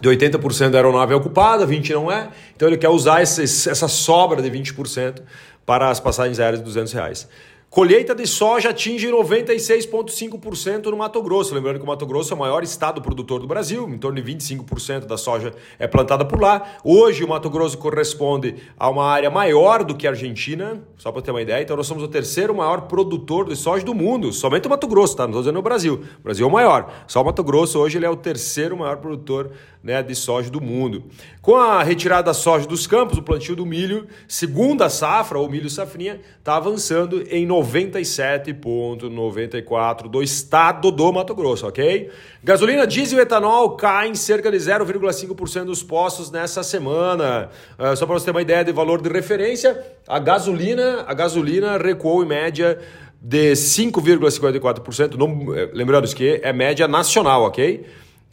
de 0.00 0.08
80% 0.08 0.70
da 0.70 0.78
aeronave 0.78 1.12
é 1.12 1.16
ocupada, 1.16 1.66
20% 1.66 1.94
não 1.94 2.12
é. 2.12 2.28
Então 2.54 2.68
ele 2.68 2.76
quer 2.76 2.88
usar 2.88 3.22
esse, 3.22 3.42
essa 3.42 3.88
sobra 3.88 4.42
de 4.42 4.50
20% 4.50 5.22
para 5.64 5.90
as 5.90 5.98
passagens 5.98 6.38
aéreas 6.38 6.60
de 6.60 6.64
200 6.64 6.92
reais. 6.92 7.28
Colheita 7.68 8.14
de 8.14 8.26
soja 8.26 8.70
atinge 8.70 9.08
96,5% 9.08 10.86
no 10.86 10.96
Mato 10.96 11.20
Grosso. 11.20 11.54
Lembrando 11.54 11.78
que 11.78 11.84
o 11.84 11.86
Mato 11.86 12.06
Grosso 12.06 12.32
é 12.32 12.36
o 12.36 12.38
maior 12.38 12.62
estado 12.62 13.02
produtor 13.02 13.40
do 13.40 13.46
Brasil, 13.46 13.86
em 13.88 13.98
torno 13.98 14.22
de 14.22 14.34
25% 14.34 15.00
da 15.00 15.18
soja 15.18 15.52
é 15.78 15.86
plantada 15.86 16.24
por 16.24 16.40
lá. 16.40 16.62
Hoje, 16.82 17.22
o 17.22 17.28
Mato 17.28 17.50
Grosso 17.50 17.76
corresponde 17.76 18.54
a 18.78 18.88
uma 18.88 19.04
área 19.04 19.28
maior 19.28 19.84
do 19.84 19.94
que 19.94 20.06
a 20.06 20.10
Argentina, 20.10 20.82
só 20.96 21.12
para 21.12 21.20
ter 21.20 21.32
uma 21.32 21.42
ideia. 21.42 21.60
Então, 21.60 21.76
nós 21.76 21.86
somos 21.86 22.02
o 22.02 22.08
terceiro 22.08 22.54
maior 22.54 22.82
produtor 22.82 23.46
de 23.46 23.56
soja 23.56 23.84
do 23.84 23.94
mundo, 23.94 24.32
somente 24.32 24.66
o 24.66 24.70
Mato 24.70 24.86
Grosso, 24.86 25.16
tá? 25.16 25.24
Não 25.24 25.30
estou 25.30 25.42
dizendo 25.42 25.58
o 25.58 25.62
Brasil. 25.62 26.02
O 26.20 26.22
Brasil 26.22 26.46
é 26.46 26.48
o 26.48 26.52
maior. 26.52 26.90
Só 27.06 27.20
o 27.20 27.24
Mato 27.24 27.44
Grosso, 27.44 27.78
hoje, 27.78 27.98
ele 27.98 28.06
é 28.06 28.10
o 28.10 28.16
terceiro 28.16 28.76
maior 28.76 28.96
produtor 28.98 29.50
né, 29.86 30.02
de 30.02 30.14
soja 30.14 30.50
do 30.50 30.60
mundo. 30.60 31.04
Com 31.40 31.56
a 31.56 31.82
retirada 31.82 32.24
da 32.24 32.34
soja 32.34 32.66
dos 32.66 32.86
campos, 32.86 33.18
o 33.18 33.22
plantio 33.22 33.54
do 33.54 33.64
milho, 33.64 34.06
segunda 34.26 34.88
safra, 34.88 35.38
ou 35.38 35.48
milho 35.48 35.70
safrinha, 35.70 36.20
está 36.38 36.56
avançando 36.56 37.22
em 37.30 37.46
97,94 37.62 40.08
do 40.08 40.22
estado 40.22 40.90
do 40.90 41.12
Mato 41.12 41.34
Grosso, 41.34 41.66
ok? 41.66 42.10
Gasolina, 42.42 42.86
diesel 42.86 43.18
e 43.18 43.22
etanol 43.22 43.76
caem 43.76 44.14
cerca 44.14 44.50
de 44.50 44.56
0,5% 44.58 45.64
dos 45.64 45.82
postos 45.82 46.30
nessa 46.30 46.62
semana. 46.62 47.50
Uh, 47.78 47.96
só 47.96 48.06
para 48.06 48.14
você 48.14 48.26
ter 48.26 48.30
uma 48.30 48.42
ideia 48.42 48.62
de 48.64 48.72
valor 48.72 49.00
de 49.00 49.08
referência, 49.08 49.82
a 50.06 50.18
gasolina, 50.18 51.04
a 51.06 51.14
gasolina 51.14 51.78
recuou 51.78 52.22
em 52.22 52.26
média 52.26 52.78
de 53.20 53.52
5,54%, 53.52 55.56
eh, 55.56 55.70
lembrando 55.72 56.06
que 56.14 56.38
é 56.42 56.52
média 56.52 56.86
nacional, 56.86 57.42
ok? 57.42 57.86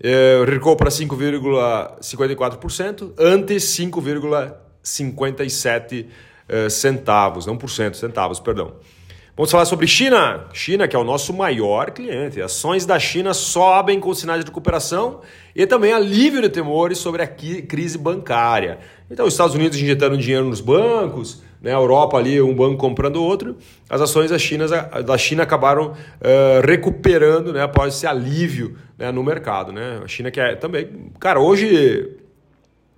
é, 0.03 0.43
recuou 0.45 0.75
para 0.75 0.89
5,54%, 0.89 3.13
antes 3.17 3.63
5,57 3.63 6.07
é, 6.49 6.67
centavos, 6.69 7.45
não 7.45 7.55
por 7.55 7.69
cento, 7.69 7.95
centavos, 7.95 8.41
perdão. 8.41 8.73
Vamos 9.35 9.49
falar 9.49 9.65
sobre 9.65 9.87
China. 9.87 10.45
China, 10.53 10.87
que 10.87 10.95
é 10.95 10.99
o 10.99 11.03
nosso 11.03 11.33
maior 11.33 11.89
cliente. 11.89 12.39
Ações 12.39 12.85
da 12.85 12.99
China 12.99 13.33
sobem 13.33 13.99
com 13.99 14.13
sinais 14.13 14.41
de 14.41 14.45
recuperação 14.45 15.21
e 15.55 15.65
também 15.65 15.91
alívio 15.91 16.39
de 16.39 16.49
temores 16.49 16.99
sobre 16.99 17.23
a 17.23 17.27
crise 17.27 17.97
bancária. 17.97 18.77
Então, 19.09 19.25
os 19.25 19.33
Estados 19.33 19.55
Unidos 19.55 19.75
injetando 19.79 20.19
dinheiro 20.19 20.45
nos 20.45 20.61
bancos, 20.61 21.41
né, 21.59 21.71
a 21.71 21.77
Europa 21.77 22.15
ali, 22.15 22.39
um 22.43 22.53
banco 22.53 22.77
comprando 22.77 23.23
outro, 23.23 23.57
as 23.89 24.01
ações 24.01 24.29
da 24.29 24.37
China, 24.37 24.67
da 24.67 25.17
China 25.17 25.41
acabaram 25.41 25.93
uh, 25.93 26.67
recuperando 26.67 27.51
né, 27.51 27.63
após 27.63 27.95
esse 27.95 28.05
alívio 28.05 28.77
né, 28.99 29.11
no 29.11 29.23
mercado. 29.23 29.71
Né? 29.71 29.99
A 30.03 30.07
China 30.07 30.29
que 30.29 30.39
é 30.39 30.53
também. 30.53 31.09
Cara, 31.19 31.39
hoje 31.39 32.17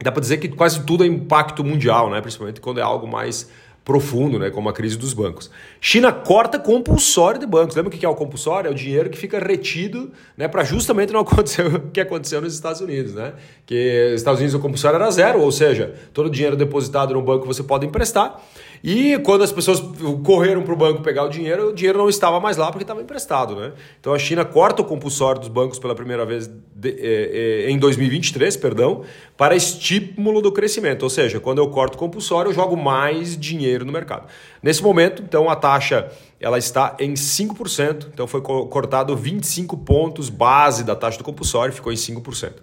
dá 0.04 0.12
para 0.12 0.20
dizer 0.20 0.36
que 0.40 0.50
quase 0.50 0.86
tudo 0.86 1.06
é 1.06 1.08
impacto 1.08 1.64
mundial, 1.64 2.10
né? 2.10 2.20
principalmente 2.20 2.60
quando 2.60 2.82
é 2.82 2.84
algo 2.84 3.08
mais 3.08 3.50
profundo, 3.86 4.40
né, 4.40 4.50
como 4.50 4.68
a 4.68 4.74
crise 4.74 4.98
dos 4.98 5.14
bancos. 5.14 5.52
China 5.80 6.12
corta 6.12 6.58
compulsório 6.58 7.40
de 7.40 7.46
bancos. 7.46 7.76
Lembra 7.76 7.94
o 7.94 7.98
que 7.98 8.04
é 8.04 8.10
o 8.10 8.16
compulsório? 8.16 8.68
É 8.68 8.72
o 8.72 8.74
dinheiro 8.74 9.12
que 9.12 9.18
fica 9.18 9.38
retido 9.38 10.12
né, 10.36 10.48
para 10.48 10.64
justamente 10.64 11.14
não 11.14 11.20
acontecer 11.22 11.68
o 11.68 11.80
que 11.92 12.02
aconteceu 12.02 12.42
nos 12.42 12.56
Estados 12.56 12.82
Unidos. 12.82 13.14
Né? 13.14 13.34
Que 13.64 14.10
nos 14.12 14.22
Estados 14.22 14.40
Unidos 14.40 14.56
o 14.56 14.60
compulsório 14.60 14.96
era 14.96 15.12
zero, 15.12 15.40
ou 15.40 15.52
seja, 15.52 15.94
todo 16.12 16.26
o 16.26 16.30
dinheiro 16.32 16.56
depositado 16.56 17.14
no 17.14 17.22
banco 17.22 17.46
você 17.46 17.62
pode 17.62 17.86
emprestar. 17.86 18.44
E 18.88 19.18
quando 19.18 19.44
as 19.44 19.52
pessoas 19.52 19.82
correram 20.24 20.62
para 20.62 20.72
o 20.72 20.78
banco 20.78 21.02
pegar 21.02 21.24
o 21.24 21.28
dinheiro, 21.28 21.70
o 21.70 21.74
dinheiro 21.74 21.98
não 21.98 22.08
estava 22.08 22.40
mais 22.40 22.56
lá 22.56 22.68
porque 22.68 22.84
estava 22.84 23.02
emprestado. 23.02 23.56
Né? 23.56 23.72
Então 24.00 24.14
a 24.14 24.20
China 24.20 24.46
corta 24.46 24.84
o 24.84 24.86
compulsório 24.86 25.42
dos 25.42 25.50
bancos 25.50 25.80
pela 25.80 25.96
primeira 25.96 26.24
vez 26.24 26.46
de, 26.76 26.90
eh, 26.90 27.66
eh, 27.66 27.72
em 27.72 27.80
2023, 27.80 28.56
perdão, 28.58 29.02
para 29.36 29.56
estímulo 29.56 30.40
do 30.40 30.52
crescimento. 30.52 31.02
Ou 31.02 31.10
seja, 31.10 31.40
quando 31.40 31.58
eu 31.58 31.68
corto 31.70 31.96
o 31.96 31.98
compulsório, 31.98 32.50
eu 32.50 32.54
jogo 32.54 32.78
mais 32.78 33.36
dinheiro 33.36 33.84
no 33.86 33.92
mercado. 33.92 34.28
Nesse 34.62 34.84
momento, 34.84 35.24
então, 35.24 35.50
a 35.50 35.56
taxa 35.56 36.12
ela 36.40 36.58
está 36.58 36.96
em 37.00 37.14
5%, 37.14 38.08
então 38.14 38.28
foi 38.28 38.42
cortado 38.42 39.16
25 39.16 39.78
pontos 39.78 40.30
base 40.30 40.84
da 40.84 40.96
taxa 40.96 41.18
do 41.18 41.24
compulsório, 41.24 41.74
ficou 41.74 41.94
em 41.94 41.96
5%. 41.96 42.54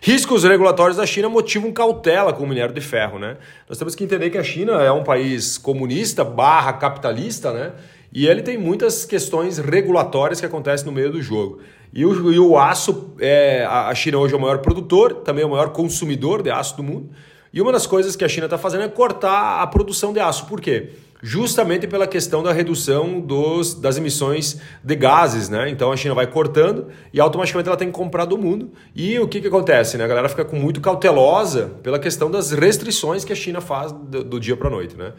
Riscos 0.00 0.44
regulatórios 0.44 0.98
da 0.98 1.06
China 1.06 1.28
motivam 1.28 1.72
cautela 1.72 2.32
com 2.32 2.44
o 2.44 2.46
minério 2.46 2.74
de 2.74 2.80
ferro, 2.80 3.18
né? 3.18 3.38
Nós 3.68 3.78
temos 3.78 3.94
que 3.94 4.04
entender 4.04 4.28
que 4.30 4.38
a 4.38 4.44
China 4.44 4.82
é 4.82 4.92
um 4.92 5.02
país 5.02 5.56
comunista 5.72 6.22
barra 6.22 6.74
capitalista, 6.74 7.50
né? 7.52 7.72
E 8.12 8.26
ele 8.26 8.42
tem 8.42 8.58
muitas 8.58 9.06
questões 9.06 9.56
regulatórias 9.56 10.38
que 10.38 10.44
acontecem 10.44 10.84
no 10.84 10.92
meio 10.92 11.10
do 11.10 11.22
jogo. 11.22 11.60
E 11.94 12.04
o, 12.04 12.32
e 12.32 12.38
o 12.38 12.58
aço, 12.58 13.14
é, 13.18 13.64
a 13.64 13.94
China 13.94 14.18
hoje 14.18 14.34
é 14.34 14.36
o 14.36 14.40
maior 14.40 14.58
produtor, 14.58 15.14
também 15.24 15.42
é 15.42 15.46
o 15.46 15.50
maior 15.50 15.70
consumidor 15.70 16.42
de 16.42 16.50
aço 16.50 16.76
do 16.76 16.82
mundo. 16.82 17.08
E 17.52 17.60
uma 17.60 17.72
das 17.72 17.86
coisas 17.86 18.14
que 18.14 18.24
a 18.24 18.28
China 18.28 18.46
está 18.46 18.58
fazendo 18.58 18.84
é 18.84 18.88
cortar 18.88 19.62
a 19.62 19.66
produção 19.66 20.12
de 20.12 20.20
aço. 20.20 20.46
Por 20.46 20.60
quê? 20.60 20.90
Justamente 21.22 21.86
pela 21.86 22.06
questão 22.06 22.42
da 22.42 22.52
redução 22.52 23.20
dos, 23.20 23.74
das 23.74 23.96
emissões 23.96 24.58
de 24.82 24.96
gases, 24.96 25.48
né? 25.48 25.70
Então 25.70 25.92
a 25.92 25.96
China 25.96 26.14
vai 26.14 26.26
cortando 26.26 26.88
e 27.12 27.20
automaticamente 27.20 27.68
ela 27.68 27.76
tem 27.76 27.88
que 27.88 27.94
comprar 27.94 28.24
do 28.24 28.36
mundo. 28.36 28.72
E 28.94 29.18
o 29.18 29.28
que, 29.28 29.40
que 29.40 29.46
acontece? 29.46 29.96
Né? 29.96 30.04
A 30.04 30.08
galera 30.08 30.28
fica 30.28 30.44
com 30.44 30.56
muito 30.56 30.80
cautelosa 30.80 31.72
pela 31.82 31.98
questão 31.98 32.30
das 32.30 32.50
restrições 32.50 33.24
que 33.24 33.32
a 33.32 33.36
China 33.36 33.60
faz 33.60 33.92
do, 33.92 34.24
do 34.24 34.40
dia 34.40 34.56
para 34.56 34.68
a 34.68 34.70
noite, 34.70 34.96
né? 34.96 35.12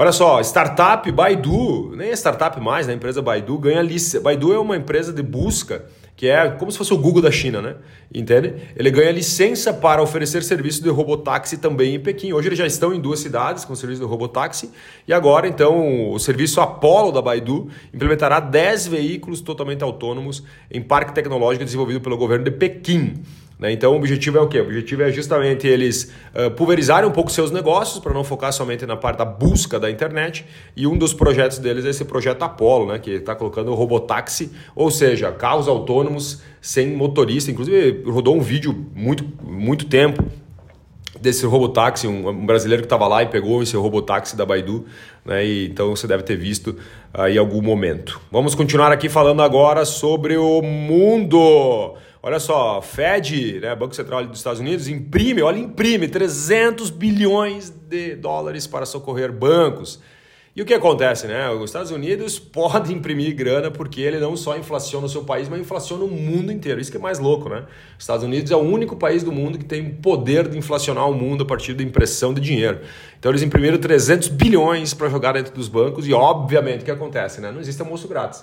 Olha 0.00 0.12
só, 0.12 0.40
startup 0.42 1.10
Baidu, 1.10 1.92
nem 1.96 2.10
é 2.10 2.12
startup 2.12 2.60
mais, 2.60 2.86
né? 2.86 2.92
A 2.92 2.96
empresa 2.96 3.20
Baidu 3.20 3.58
ganha 3.58 3.82
licença. 3.82 4.20
Baidu 4.20 4.52
é 4.52 4.58
uma 4.60 4.76
empresa 4.76 5.12
de 5.12 5.24
busca 5.24 5.86
que 6.14 6.28
é 6.28 6.50
como 6.50 6.70
se 6.70 6.78
fosse 6.78 6.94
o 6.94 6.96
Google 6.96 7.20
da 7.20 7.32
China, 7.32 7.60
né? 7.60 7.74
Entende? 8.14 8.54
Ele 8.76 8.92
ganha 8.92 9.10
licença 9.10 9.72
para 9.72 10.00
oferecer 10.00 10.44
serviço 10.44 10.84
de 10.84 10.88
robotáxi 10.88 11.58
também 11.58 11.96
em 11.96 12.00
Pequim. 12.00 12.32
Hoje 12.32 12.46
eles 12.46 12.58
já 12.60 12.64
estão 12.64 12.94
em 12.94 13.00
duas 13.00 13.18
cidades 13.18 13.64
com 13.64 13.74
serviço 13.74 14.00
de 14.00 14.06
robotáxi 14.06 14.70
e 15.04 15.12
agora 15.12 15.48
então 15.48 16.12
o 16.12 16.18
serviço 16.20 16.60
Apollo 16.60 17.10
da 17.10 17.20
Baidu 17.20 17.68
implementará 17.92 18.38
10 18.38 18.86
veículos 18.86 19.40
totalmente 19.40 19.82
autônomos 19.82 20.44
em 20.70 20.80
parque 20.80 21.12
tecnológico 21.12 21.64
desenvolvido 21.64 22.00
pelo 22.00 22.16
governo 22.16 22.44
de 22.44 22.52
Pequim. 22.52 23.14
Né? 23.58 23.72
Então 23.72 23.92
o 23.92 23.96
objetivo 23.96 24.38
é 24.38 24.40
o 24.40 24.46
quê? 24.46 24.60
O 24.60 24.64
objetivo 24.64 25.02
é 25.02 25.10
justamente 25.10 25.66
eles 25.66 26.12
uh, 26.34 26.50
pulverizarem 26.52 27.08
um 27.08 27.12
pouco 27.12 27.30
seus 27.30 27.50
negócios 27.50 27.98
para 27.98 28.12
não 28.14 28.22
focar 28.22 28.52
somente 28.52 28.86
na 28.86 28.96
parte 28.96 29.18
da 29.18 29.24
busca 29.24 29.80
da 29.80 29.90
internet. 29.90 30.46
E 30.76 30.86
um 30.86 30.96
dos 30.96 31.12
projetos 31.12 31.58
deles 31.58 31.84
é 31.84 31.90
esse 31.90 32.04
projeto 32.04 32.42
Apollo, 32.42 32.92
né? 32.92 32.98
que 32.98 33.10
está 33.10 33.34
colocando 33.34 33.72
o 33.72 33.74
robotáxi, 33.74 34.52
ou 34.76 34.90
seja, 34.90 35.32
carros 35.32 35.66
autônomos 35.66 36.40
sem 36.60 36.94
motorista. 36.94 37.50
Inclusive 37.50 38.02
rodou 38.08 38.36
um 38.36 38.40
vídeo 38.40 38.86
muito, 38.94 39.24
muito 39.42 39.86
tempo 39.86 40.24
desse 41.20 41.44
robotáxi, 41.44 42.06
um, 42.06 42.46
brasileiro 42.46 42.82
que 42.82 42.86
estava 42.86 43.08
lá 43.08 43.24
e 43.24 43.26
pegou 43.26 43.60
esse 43.60 43.76
robotáxi 43.76 44.36
da 44.36 44.46
Baidu, 44.46 44.86
né? 45.24 45.44
E, 45.44 45.66
então 45.66 45.90
você 45.90 46.06
deve 46.06 46.22
ter 46.22 46.36
visto 46.36 46.76
aí 47.12 47.34
em 47.34 47.38
algum 47.38 47.60
momento. 47.60 48.20
Vamos 48.30 48.54
continuar 48.54 48.92
aqui 48.92 49.08
falando 49.08 49.42
agora 49.42 49.84
sobre 49.84 50.36
o 50.36 50.62
mundo. 50.62 51.96
Olha 52.20 52.40
só, 52.40 52.82
Fed, 52.82 53.60
né, 53.60 53.74
Banco 53.76 53.94
Central 53.94 54.26
dos 54.26 54.38
Estados 54.38 54.58
Unidos, 54.58 54.88
imprime, 54.88 55.40
olha, 55.40 55.58
imprime 55.58 56.08
300 56.08 56.90
bilhões 56.90 57.70
de 57.70 58.16
dólares 58.16 58.66
para 58.66 58.84
socorrer 58.84 59.32
bancos. 59.32 60.00
E 60.56 60.60
o 60.60 60.64
que 60.64 60.74
acontece, 60.74 61.28
né? 61.28 61.48
Os 61.50 61.66
Estados 61.66 61.92
Unidos 61.92 62.36
podem 62.40 62.96
imprimir 62.96 63.36
grana 63.36 63.70
porque 63.70 64.00
ele 64.00 64.18
não 64.18 64.36
só 64.36 64.58
inflaciona 64.58 65.06
o 65.06 65.08
seu 65.08 65.22
país, 65.22 65.48
mas 65.48 65.60
inflaciona 65.60 66.02
o 66.02 66.08
mundo 66.08 66.50
inteiro. 66.50 66.80
Isso 66.80 66.90
que 66.90 66.96
é 66.96 67.00
mais 67.00 67.20
louco, 67.20 67.48
né? 67.48 67.64
Os 67.96 68.02
Estados 68.02 68.24
Unidos 68.24 68.50
é 68.50 68.56
o 68.56 68.62
único 68.62 68.96
país 68.96 69.22
do 69.22 69.30
mundo 69.30 69.56
que 69.56 69.64
tem 69.64 69.88
poder 69.88 70.48
de 70.48 70.58
inflacionar 70.58 71.08
o 71.08 71.14
mundo 71.14 71.44
a 71.44 71.46
partir 71.46 71.74
da 71.74 71.84
impressão 71.84 72.34
de 72.34 72.40
dinheiro. 72.40 72.80
Então 73.16 73.30
eles 73.30 73.42
imprimiram 73.42 73.78
300 73.78 74.26
bilhões 74.26 74.92
para 74.92 75.08
jogar 75.08 75.34
dentro 75.34 75.54
dos 75.54 75.68
bancos 75.68 76.08
e 76.08 76.12
obviamente 76.12 76.82
o 76.82 76.84
que 76.84 76.90
acontece, 76.90 77.40
né? 77.40 77.52
Não 77.52 77.60
existe 77.60 77.80
almoço 77.80 78.08
grátis 78.08 78.42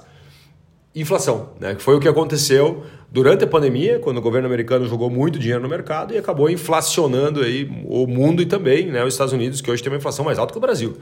inflação, 0.95 1.49
né? 1.59 1.75
que 1.75 1.83
foi 1.83 1.95
o 1.95 1.99
que 1.99 2.07
aconteceu 2.07 2.83
durante 3.11 3.43
a 3.43 3.47
pandemia, 3.47 3.99
quando 3.99 4.17
o 4.17 4.21
governo 4.21 4.47
americano 4.47 4.87
jogou 4.87 5.09
muito 5.09 5.37
dinheiro 5.37 5.61
no 5.61 5.69
mercado 5.69 6.13
e 6.13 6.17
acabou 6.17 6.49
inflacionando 6.49 7.41
aí 7.41 7.69
o 7.85 8.07
mundo 8.07 8.41
e 8.41 8.45
também 8.45 8.87
né, 8.87 9.03
os 9.03 9.13
Estados 9.13 9.33
Unidos, 9.33 9.61
que 9.61 9.69
hoje 9.69 9.83
tem 9.83 9.91
uma 9.91 9.97
inflação 9.97 10.23
mais 10.23 10.39
alta 10.39 10.51
que 10.51 10.57
o 10.57 10.61
Brasil. 10.61 10.97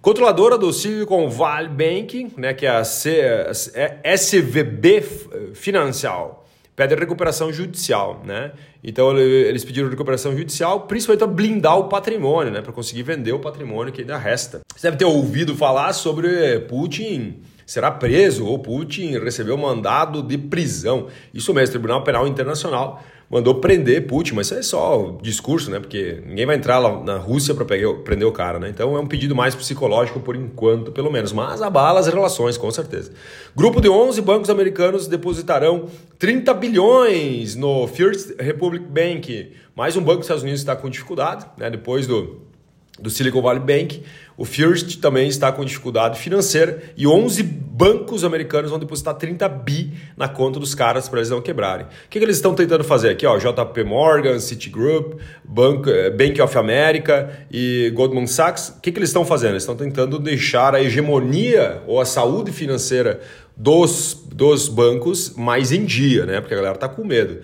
Controladora 0.00 0.56
do 0.56 0.72
Silicon 0.72 1.28
Valley 1.28 1.68
Bank, 1.68 2.32
né, 2.36 2.54
que 2.54 2.64
é 2.64 2.70
a 2.70 2.84
C, 2.84 3.20
SVB 4.02 5.02
Financial, 5.54 6.46
pede 6.74 6.94
recuperação 6.94 7.52
judicial, 7.52 8.22
né? 8.24 8.52
Então 8.82 9.18
eles 9.18 9.62
pediram 9.62 9.90
recuperação 9.90 10.34
judicial, 10.34 10.86
principalmente 10.86 11.18
para 11.18 11.26
blindar 11.26 11.78
o 11.78 11.88
patrimônio, 11.88 12.50
né, 12.50 12.62
para 12.62 12.72
conseguir 12.72 13.02
vender 13.02 13.32
o 13.32 13.38
patrimônio 13.38 13.92
que 13.92 14.00
ainda 14.00 14.16
resta. 14.16 14.60
Você 14.74 14.86
deve 14.86 14.96
ter 14.96 15.04
ouvido 15.04 15.54
falar 15.54 15.92
sobre 15.92 16.60
Putin 16.60 17.42
será 17.70 17.88
preso 17.88 18.44
ou 18.46 18.58
Putin 18.58 19.16
recebeu 19.20 19.56
mandado 19.56 20.24
de 20.24 20.36
prisão. 20.36 21.06
Isso 21.32 21.54
mesmo, 21.54 21.68
o 21.68 21.70
Tribunal 21.70 22.02
Penal 22.02 22.26
Internacional 22.26 23.00
mandou 23.30 23.60
prender 23.60 24.08
Putin, 24.08 24.34
mas 24.34 24.48
isso 24.48 24.54
é 24.56 24.62
só 24.62 25.16
discurso, 25.22 25.70
né? 25.70 25.78
Porque 25.78 26.20
ninguém 26.26 26.46
vai 26.46 26.56
entrar 26.56 26.80
lá 26.80 27.00
na 27.00 27.16
Rússia 27.16 27.54
para 27.54 27.64
prender 27.64 28.26
o 28.26 28.32
cara, 28.32 28.58
né? 28.58 28.68
Então 28.70 28.96
é 28.96 29.00
um 29.00 29.06
pedido 29.06 29.36
mais 29.36 29.54
psicológico 29.54 30.18
por 30.18 30.34
enquanto, 30.34 30.90
pelo 30.90 31.12
menos, 31.12 31.32
mas 31.32 31.62
abala 31.62 32.00
as 32.00 32.08
relações, 32.08 32.56
com 32.56 32.72
certeza. 32.72 33.12
Grupo 33.54 33.80
de 33.80 33.88
11 33.88 34.20
bancos 34.20 34.50
americanos 34.50 35.06
depositarão 35.06 35.86
30 36.18 36.52
bilhões 36.54 37.54
no 37.54 37.86
First 37.86 38.34
Republic 38.36 38.84
Bank. 38.84 39.52
Mais 39.76 39.96
um 39.96 40.02
banco 40.02 40.16
dos 40.16 40.24
Estados 40.24 40.42
Unidos 40.42 40.60
está 40.60 40.74
com 40.74 40.90
dificuldade, 40.90 41.46
né? 41.56 41.70
Depois 41.70 42.04
do 42.08 42.49
do 42.98 43.10
Silicon 43.10 43.42
Valley 43.42 43.60
Bank. 43.60 44.02
O 44.36 44.44
First 44.44 45.00
também 45.00 45.28
está 45.28 45.52
com 45.52 45.64
dificuldade 45.64 46.18
financeira 46.18 46.82
e 46.96 47.06
11 47.06 47.42
bancos 47.42 48.24
americanos 48.24 48.70
vão 48.70 48.78
depositar 48.78 49.14
30 49.14 49.48
bi 49.48 49.92
na 50.16 50.28
conta 50.28 50.58
dos 50.58 50.74
caras 50.74 51.08
para 51.08 51.18
eles 51.18 51.30
não 51.30 51.42
quebrarem. 51.42 51.86
O 51.86 51.88
que, 52.08 52.18
que, 52.18 52.24
eles 52.24 52.36
estão 52.36 52.54
tentando 52.54 52.82
fazer 52.82 53.10
aqui? 53.10 53.26
Ó, 53.26 53.36
JP 53.38 53.84
Morgan, 53.84 54.38
Citigroup, 54.38 55.20
Bank, 55.44 55.90
eh, 55.90 56.10
Bank 56.10 56.40
of 56.40 56.56
America 56.56 57.46
e 57.50 57.90
Goldman 57.94 58.26
Sachs. 58.26 58.70
O 58.70 58.80
que, 58.80 58.92
que 58.92 58.98
eles 58.98 59.10
estão 59.10 59.24
fazendo? 59.24 59.52
Eles 59.52 59.62
estão 59.62 59.76
tentando 59.76 60.18
deixar 60.18 60.74
a 60.74 60.82
hegemonia 60.82 61.82
ou 61.86 62.00
a 62.00 62.06
saúde 62.06 62.50
financeira 62.50 63.20
dos, 63.56 64.26
dos 64.32 64.68
bancos 64.68 65.34
mais 65.36 65.70
em 65.70 65.84
dia, 65.84 66.24
né? 66.24 66.40
Porque 66.40 66.54
a 66.54 66.56
galera 66.56 66.76
está 66.76 66.88
com 66.88 67.04
medo. 67.04 67.40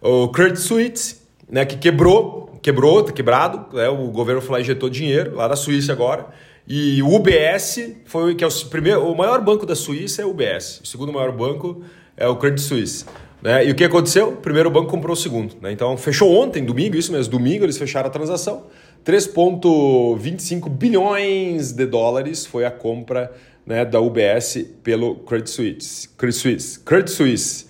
O 0.00 0.28
Credit 0.28 0.58
Suisse, 0.58 1.18
né, 1.48 1.64
que 1.64 1.76
quebrou 1.76 2.51
quebrou, 2.62 3.02
tá 3.02 3.12
quebrado, 3.12 3.76
né? 3.76 3.88
o 3.88 4.08
governo 4.08 4.40
foi 4.40 4.52
lá 4.52 4.58
e 4.60 4.62
injetou 4.62 4.88
dinheiro, 4.88 5.34
lá 5.34 5.48
da 5.48 5.56
Suíça 5.56 5.92
agora. 5.92 6.26
E 6.66 7.02
o 7.02 7.12
UBS 7.12 7.96
foi 8.06 8.36
que 8.36 8.44
é 8.44 8.46
o 8.46 8.50
primeiro, 8.70 9.04
o 9.04 9.16
maior 9.16 9.40
banco 9.40 9.66
da 9.66 9.74
Suíça 9.74 10.22
é 10.22 10.24
o 10.24 10.30
UBS. 10.30 10.80
O 10.84 10.86
segundo 10.86 11.12
maior 11.12 11.32
banco 11.32 11.82
é 12.16 12.26
o 12.26 12.36
Credit 12.36 12.62
Suisse. 12.62 13.04
Né? 13.42 13.66
E 13.66 13.72
o 13.72 13.74
que 13.74 13.82
aconteceu? 13.82 14.28
O 14.28 14.36
primeiro 14.36 14.70
banco 14.70 14.88
comprou 14.88 15.14
o 15.14 15.16
segundo. 15.16 15.56
Né? 15.60 15.72
Então 15.72 15.96
fechou 15.96 16.32
ontem, 16.32 16.64
domingo, 16.64 16.96
isso 16.96 17.10
mesmo, 17.10 17.32
domingo 17.32 17.64
eles 17.64 17.76
fecharam 17.76 18.06
a 18.06 18.10
transação. 18.10 18.66
3,25 19.04 20.68
bilhões 20.68 21.72
de 21.72 21.84
dólares 21.84 22.46
foi 22.46 22.64
a 22.64 22.70
compra 22.70 23.32
né, 23.66 23.84
da 23.84 24.00
UBS 24.00 24.64
pelo 24.84 25.16
Credit 25.16 25.50
Suisse. 25.50 26.08
Credit 26.16 26.38
Suisse. 26.38 26.78
Credit 26.80 27.10
Suisse. 27.10 27.66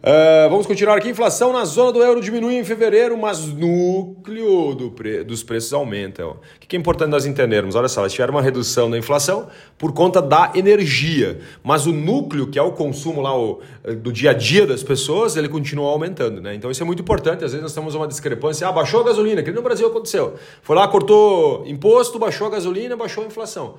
Uh, 0.00 0.48
vamos 0.48 0.64
continuar 0.64 0.96
aqui. 0.96 1.08
Inflação 1.08 1.52
na 1.52 1.64
zona 1.64 1.90
do 1.90 2.00
euro 2.00 2.20
diminui 2.20 2.54
em 2.54 2.62
fevereiro, 2.62 3.18
mas 3.18 3.46
núcleo 3.46 4.72
do 4.72 4.92
pre... 4.92 5.24
dos 5.24 5.42
preços 5.42 5.72
aumenta. 5.72 6.24
O 6.24 6.36
que 6.60 6.76
é 6.76 6.78
importante 6.78 7.10
nós 7.10 7.26
entendermos? 7.26 7.74
Olha 7.74 7.88
só, 7.88 8.02
eles 8.02 8.12
tiveram 8.12 8.32
uma 8.32 8.40
redução 8.40 8.88
da 8.88 8.96
inflação 8.96 9.48
por 9.76 9.92
conta 9.92 10.22
da 10.22 10.52
energia, 10.54 11.40
mas 11.64 11.84
o 11.86 11.92
núcleo, 11.92 12.46
que 12.46 12.60
é 12.60 12.62
o 12.62 12.70
consumo 12.70 13.20
lá 13.20 13.36
o, 13.36 13.60
eh, 13.82 13.94
do 13.94 14.12
dia 14.12 14.30
a 14.30 14.34
dia 14.34 14.64
das 14.68 14.84
pessoas, 14.84 15.36
ele 15.36 15.48
continua 15.48 15.90
aumentando. 15.90 16.40
Né? 16.40 16.54
Então 16.54 16.70
isso 16.70 16.80
é 16.80 16.86
muito 16.86 17.02
importante. 17.02 17.44
Às 17.44 17.50
vezes 17.50 17.62
nós 17.62 17.74
temos 17.74 17.96
uma 17.96 18.06
discrepância. 18.06 18.68
Ah, 18.68 18.72
baixou 18.72 19.00
a 19.00 19.04
gasolina, 19.04 19.42
que 19.42 19.50
no 19.50 19.62
Brasil 19.62 19.88
aconteceu. 19.88 20.34
Foi 20.62 20.76
lá, 20.76 20.86
cortou 20.86 21.66
imposto, 21.66 22.20
baixou 22.20 22.46
a 22.46 22.50
gasolina, 22.50 22.96
baixou 22.96 23.24
a 23.24 23.26
inflação. 23.26 23.74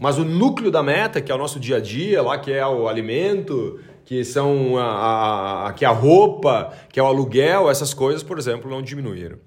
Mas 0.00 0.18
o 0.18 0.24
núcleo 0.24 0.70
da 0.70 0.82
meta, 0.82 1.20
que 1.20 1.30
é 1.30 1.34
o 1.34 1.38
nosso 1.38 1.58
dia 1.58 1.76
a 1.76 1.80
dia, 1.80 2.20
lá 2.22 2.38
que 2.38 2.52
é 2.52 2.66
o 2.66 2.88
alimento, 2.88 3.78
que 4.04 4.24
são 4.24 4.76
a, 4.76 5.68
a, 5.68 5.72
que 5.72 5.84
a 5.84 5.90
roupa, 5.90 6.72
que 6.90 7.00
é 7.00 7.02
o 7.02 7.06
aluguel, 7.06 7.70
essas 7.70 7.94
coisas, 7.94 8.22
por 8.22 8.38
exemplo, 8.38 8.70
não 8.70 8.82
diminuíram. 8.82 9.38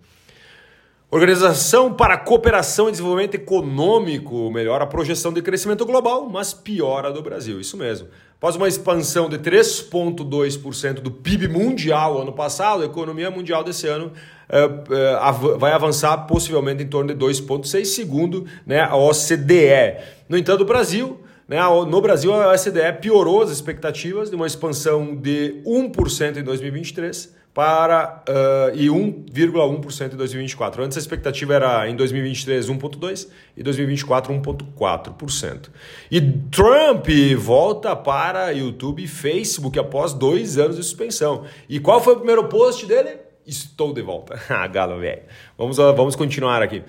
Organização 1.09 1.93
para 1.93 2.17
Cooperação 2.17 2.89
e 2.89 2.91
Desenvolvimento 2.91 3.35
Econômico 3.35 4.51
melhora 4.51 4.83
a 4.83 4.87
projeção 4.87 5.31
de 5.31 5.41
crescimento 5.41 5.85
global, 5.85 6.27
mas 6.29 6.53
piora 6.53 7.07
a 7.07 7.11
do 7.11 7.21
Brasil. 7.21 7.61
Isso 7.61 7.77
mesmo. 7.77 8.09
Após 8.35 8.57
uma 8.57 8.67
expansão 8.67 9.29
de 9.29 9.37
3,2% 9.39 10.95
do 10.95 11.09
PIB 11.09 11.47
mundial 11.47 12.21
ano 12.21 12.33
passado, 12.33 12.83
a 12.83 12.85
economia 12.85 13.31
mundial 13.31 13.63
desse 13.63 13.87
ano 13.87 14.11
uh, 14.49 15.53
uh, 15.55 15.57
vai 15.57 15.71
avançar 15.71 16.17
possivelmente 16.27 16.83
em 16.83 16.87
torno 16.87 17.13
de 17.13 17.25
2,6%, 17.25 17.85
segundo 17.85 18.45
né, 18.65 18.81
a 18.81 18.97
OCDE. 18.97 20.03
No 20.27 20.37
entanto, 20.37 20.61
o 20.61 20.65
Brasil 20.65 21.21
né? 21.47 21.59
No 21.87 22.01
Brasil, 22.01 22.33
a 22.33 22.51
OSDE 22.51 22.93
piorou 23.01 23.41
as 23.41 23.49
expectativas 23.49 24.29
de 24.29 24.35
uma 24.35 24.45
expansão 24.45 25.15
de 25.15 25.61
1% 25.65 26.37
em 26.37 26.43
2023 26.43 27.37
para 27.57 28.23
uh, 28.29 28.75
e 28.75 28.87
1,1% 28.87 30.13
em 30.13 30.15
2024. 30.15 30.83
Antes 30.83 30.95
a 30.95 30.99
expectativa 30.99 31.55
era 31.55 31.89
em 31.89 31.95
2023 31.95 32.69
1,2% 32.69 33.29
e 33.55 33.63
2024 33.63 34.31
1,4%. 34.31 35.69
E 36.11 36.21
Trump 36.21 37.07
volta 37.35 37.95
para 37.95 38.51
YouTube 38.51 39.01
e 39.01 39.07
Facebook 39.07 39.79
após 39.79 40.13
dois 40.13 40.59
anos 40.59 40.75
de 40.75 40.83
suspensão. 40.83 41.45
E 41.67 41.79
qual 41.79 41.99
foi 41.99 42.13
o 42.13 42.17
primeiro 42.17 42.43
post 42.43 42.85
dele? 42.85 43.17
Estou 43.43 43.91
de 43.91 44.03
volta. 44.03 44.39
ah, 44.49 44.67
galo 44.67 44.99
velho. 44.99 45.23
Vamos, 45.57 45.77
vamos 45.77 46.15
continuar 46.15 46.61
aqui. 46.61 46.83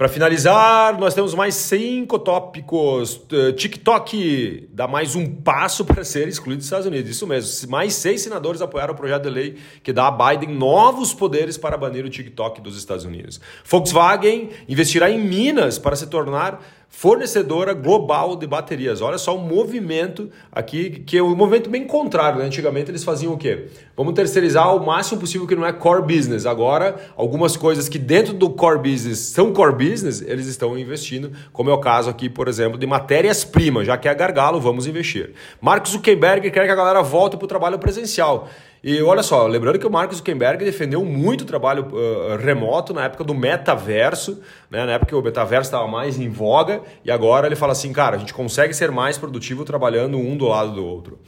Para 0.00 0.08
finalizar, 0.08 0.98
nós 0.98 1.12
temos 1.12 1.34
mais 1.34 1.54
cinco 1.54 2.18
tópicos. 2.18 3.20
TikTok 3.54 4.70
dá 4.72 4.88
mais 4.88 5.14
um 5.14 5.26
passo 5.26 5.84
para 5.84 6.02
ser 6.04 6.26
excluído 6.26 6.56
dos 6.56 6.64
Estados 6.64 6.86
Unidos. 6.86 7.10
Isso 7.10 7.26
mesmo. 7.26 7.70
Mais 7.70 7.92
seis 7.92 8.22
senadores 8.22 8.62
apoiaram 8.62 8.94
o 8.94 8.96
projeto 8.96 9.24
de 9.24 9.28
lei 9.28 9.58
que 9.82 9.92
dá 9.92 10.08
a 10.08 10.10
Biden 10.10 10.56
novos 10.56 11.12
poderes 11.12 11.58
para 11.58 11.76
banir 11.76 12.02
o 12.02 12.08
TikTok 12.08 12.62
dos 12.62 12.78
Estados 12.78 13.04
Unidos. 13.04 13.42
Volkswagen 13.62 14.48
investirá 14.66 15.10
em 15.10 15.20
Minas 15.20 15.78
para 15.78 15.94
se 15.94 16.06
tornar 16.06 16.62
fornecedora 16.90 17.72
global 17.72 18.34
de 18.34 18.46
baterias. 18.46 19.00
Olha 19.00 19.16
só 19.16 19.36
o 19.36 19.40
movimento 19.40 20.28
aqui, 20.50 20.90
que 21.06 21.16
é 21.16 21.22
um 21.22 21.36
movimento 21.36 21.70
bem 21.70 21.86
contrário. 21.86 22.40
Né? 22.40 22.44
Antigamente 22.44 22.90
eles 22.90 23.04
faziam 23.04 23.32
o 23.32 23.38
quê? 23.38 23.68
Vamos 23.96 24.12
terceirizar 24.12 24.74
o 24.74 24.84
máximo 24.84 25.20
possível 25.20 25.46
que 25.46 25.54
não 25.54 25.64
é 25.64 25.72
core 25.72 26.02
business. 26.02 26.44
Agora, 26.44 26.96
algumas 27.16 27.56
coisas 27.56 27.88
que 27.88 27.98
dentro 27.98 28.34
do 28.34 28.50
core 28.50 28.90
business 28.90 29.20
são 29.20 29.52
core 29.52 29.72
business, 29.72 30.20
eles 30.20 30.46
estão 30.46 30.76
investindo, 30.76 31.30
como 31.52 31.70
é 31.70 31.72
o 31.72 31.78
caso 31.78 32.10
aqui, 32.10 32.28
por 32.28 32.48
exemplo, 32.48 32.76
de 32.76 32.86
matérias-primas, 32.86 33.86
já 33.86 33.96
que 33.96 34.08
é 34.08 34.14
gargalo, 34.14 34.60
vamos 34.60 34.86
investir. 34.86 35.32
Mark 35.60 35.86
Zuckerberg 35.86 36.50
quer 36.50 36.66
que 36.66 36.72
a 36.72 36.74
galera 36.74 37.02
volte 37.02 37.36
para 37.36 37.44
o 37.44 37.48
trabalho 37.48 37.78
presencial. 37.78 38.48
E 38.82 39.02
olha 39.02 39.22
só, 39.22 39.46
lembrando 39.46 39.78
que 39.78 39.86
o 39.86 39.90
Mark 39.90 40.10
Zuckerberg 40.10 40.64
defendeu 40.64 41.04
muito 41.04 41.42
o 41.42 41.44
trabalho 41.44 41.88
uh, 41.92 42.36
remoto 42.36 42.94
na 42.94 43.04
época 43.04 43.22
do 43.22 43.34
metaverso, 43.34 44.40
né? 44.70 44.86
na 44.86 44.92
época 44.92 45.10
que 45.10 45.14
o 45.14 45.20
metaverso 45.20 45.68
estava 45.68 45.86
mais 45.86 46.18
em 46.18 46.30
voga, 46.30 46.80
e 47.04 47.10
agora 47.10 47.46
ele 47.46 47.56
fala 47.56 47.72
assim, 47.72 47.92
cara, 47.92 48.16
a 48.16 48.18
gente 48.18 48.32
consegue 48.32 48.72
ser 48.72 48.90
mais 48.90 49.18
produtivo 49.18 49.66
trabalhando 49.66 50.16
um 50.16 50.34
do 50.34 50.48
lado 50.48 50.72
do 50.72 50.84
outro. 50.84 51.18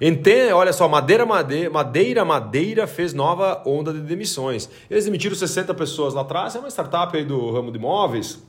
Entende? 0.00 0.52
Olha 0.54 0.72
só, 0.72 0.88
Madeira 0.88 1.26
Madeira, 1.26 1.70
Madeira 1.70 2.24
Madeira 2.24 2.86
fez 2.86 3.12
nova 3.12 3.62
onda 3.66 3.92
de 3.92 4.00
demissões. 4.00 4.70
Eles 4.90 5.04
demitiram 5.04 5.36
60 5.36 5.74
pessoas 5.74 6.14
lá 6.14 6.22
atrás, 6.22 6.56
é 6.56 6.60
uma 6.60 6.70
startup 6.70 7.14
aí 7.14 7.26
do 7.26 7.52
ramo 7.52 7.70
de 7.70 7.76
imóveis, 7.78 8.42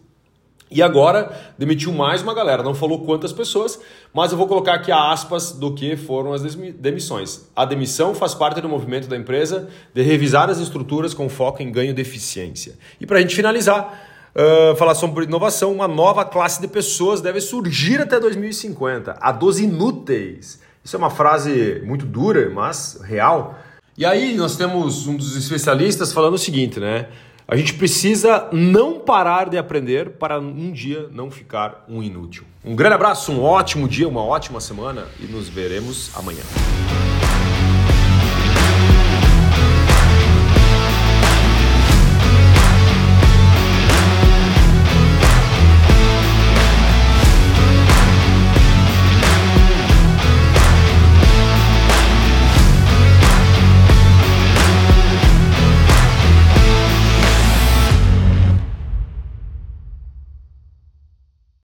e 0.73 0.81
agora 0.81 1.31
demitiu 1.57 1.91
mais 1.93 2.21
uma 2.21 2.33
galera, 2.33 2.63
não 2.63 2.73
falou 2.73 3.05
quantas 3.05 3.31
pessoas, 3.31 3.79
mas 4.13 4.31
eu 4.31 4.37
vou 4.37 4.47
colocar 4.47 4.73
aqui 4.73 4.91
aspas 4.91 5.51
do 5.51 5.73
que 5.73 5.95
foram 5.95 6.33
as 6.33 6.41
demissões. 6.55 7.49
A 7.55 7.65
demissão 7.65 8.15
faz 8.15 8.33
parte 8.33 8.59
do 8.59 8.67
movimento 8.67 9.07
da 9.07 9.15
empresa 9.15 9.69
de 9.93 10.01
revisar 10.01 10.49
as 10.49 10.59
estruturas 10.59 11.13
com 11.13 11.29
foco 11.29 11.61
em 11.61 11.71
ganho 11.71 11.93
de 11.93 12.01
eficiência. 12.01 12.75
E 12.99 13.05
para 13.05 13.19
a 13.19 13.21
gente 13.21 13.35
finalizar, 13.35 14.11
uh, 14.35 14.75
falar 14.75 14.95
sobre 14.95 15.25
inovação, 15.25 15.71
uma 15.71 15.87
nova 15.87 16.25
classe 16.25 16.59
de 16.59 16.67
pessoas 16.67 17.21
deve 17.21 17.39
surgir 17.39 18.01
até 18.01 18.19
2050, 18.19 19.17
a 19.19 19.31
dos 19.31 19.59
inúteis. 19.59 20.59
Isso 20.83 20.95
é 20.95 20.99
uma 20.99 21.09
frase 21.09 21.81
muito 21.85 22.05
dura, 22.05 22.49
mas 22.49 22.99
real. 23.03 23.57
E 23.97 24.05
aí 24.05 24.35
nós 24.35 24.57
temos 24.57 25.07
um 25.07 25.15
dos 25.15 25.35
especialistas 25.35 26.11
falando 26.11 26.33
o 26.33 26.37
seguinte, 26.37 26.79
né? 26.79 27.07
A 27.47 27.55
gente 27.57 27.73
precisa 27.73 28.47
não 28.53 28.99
parar 28.99 29.49
de 29.49 29.57
aprender 29.57 30.11
para 30.11 30.39
um 30.39 30.71
dia 30.71 31.09
não 31.11 31.29
ficar 31.29 31.83
um 31.89 32.01
inútil. 32.01 32.45
Um 32.63 32.75
grande 32.75 32.95
abraço, 32.95 33.31
um 33.33 33.41
ótimo 33.41 33.87
dia, 33.87 34.07
uma 34.07 34.23
ótima 34.23 34.61
semana 34.61 35.07
e 35.19 35.25
nos 35.25 35.49
veremos 35.49 36.09
amanhã. 36.15 36.43